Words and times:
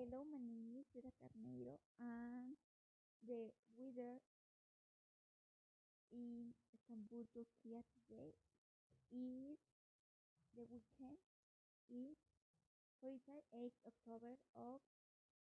Hello, 0.00 0.24
my 0.32 0.40
name 0.40 0.80
is 0.80 0.88
Vera 0.96 1.12
Carneiro, 1.20 1.76
and 2.00 2.56
the 3.20 3.52
weather 3.76 4.16
in 6.08 6.56
Istanbul, 6.72 7.28
Turkey 7.36 7.84
today 8.08 8.32
is 9.12 9.60
the 10.56 10.64
weekend 10.72 11.20
is 11.92 12.16
Thursday, 13.04 13.44
8 13.52 13.68
October 13.92 14.40
of 14.56 14.80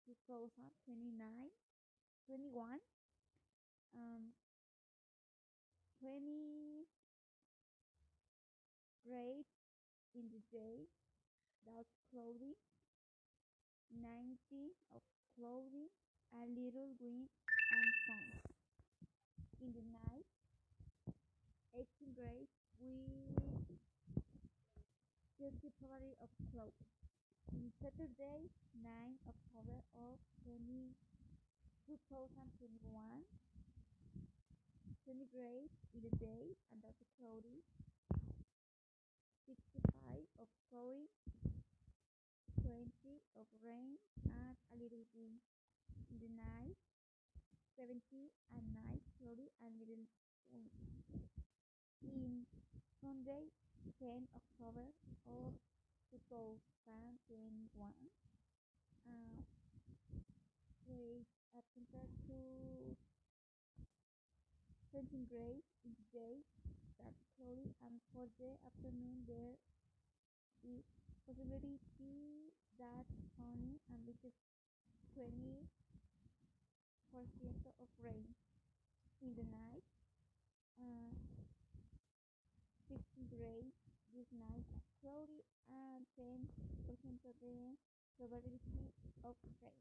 2029, 0.04 1.48
21, 2.28 2.84
um, 3.96 4.36
20 6.04 6.84
grades 9.08 9.56
in 10.12 10.28
the 10.28 10.44
day, 10.52 10.84
that's 11.64 11.96
cloudy, 12.12 12.60
90 14.34 14.74
of 14.90 14.98
cloudy, 15.38 15.94
a 16.34 16.42
little 16.58 16.90
wind 16.98 17.30
and 17.70 17.86
sun. 18.02 18.42
In 19.62 19.70
the 19.70 19.86
night, 19.94 20.26
18 21.70 21.86
grades 22.18 22.50
with 22.82 23.78
30 25.38 25.54
probability 25.78 26.18
of 26.18 26.26
cloudy. 26.50 26.82
In 27.54 27.70
Saturday, 27.78 28.50
9 28.74 29.22
October 29.30 29.78
of 30.02 30.18
20, 30.42 30.98
2021, 31.86 31.94
20 31.94 32.42
grades 35.30 35.78
in 35.94 36.02
the 36.02 36.10
day 36.18 36.58
and 36.74 36.82
that's 36.82 37.06
cloudy, 37.22 37.62
65 39.46 40.26
of 40.42 40.50
cloudy, 40.66 41.06
20 42.64 42.88
of 43.36 43.44
rain 43.64 43.96
and 44.28 44.56
a 44.68 44.76
little 44.76 45.08
wind. 45.16 45.40
In 46.12 46.20
the 46.20 46.28
night, 46.36 46.76
70 47.80 47.96
and 48.52 48.64
night 48.76 49.00
cloudy 49.16 49.48
and 49.64 49.72
little 49.80 50.04
wind. 50.52 50.68
In 52.04 52.44
Sunday, 53.00 53.48
10 53.96 54.28
October 54.36 54.92
of 55.24 55.56
2021, 56.12 57.72
uh, 59.08 59.40
with 60.84 61.24
a 61.56 61.60
temperature 61.72 62.12
to 62.28 62.36
20 64.92 65.24
grades 65.32 65.72
in 65.88 65.96
the 65.96 66.06
day, 66.12 66.44
that's 67.00 67.24
cloudy, 67.40 67.72
and 67.80 67.96
for 68.12 68.28
the 68.36 68.60
afternoon 68.68 69.24
there 69.24 69.56
is 70.68 70.84
possibility 71.24 71.80
that 72.78 73.06
and 73.38 73.80
with 74.06 74.34
20 75.14 75.64
percent 77.12 77.58
of 77.80 77.88
rain. 78.02 78.34
In 79.22 79.32
the 79.34 79.46
night, 79.48 79.86
uh, 80.82 81.10
16 82.90 83.30
grades 83.30 83.78
this 84.12 84.28
night, 84.34 84.66
cloudy, 85.00 85.40
and 85.70 86.04
10 86.18 86.50
percent 86.86 87.20
of 87.24 87.34
the 87.40 87.78
probability 88.18 88.90
of 89.24 89.34
rain. 89.62 89.78